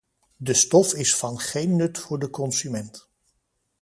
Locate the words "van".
1.15-1.39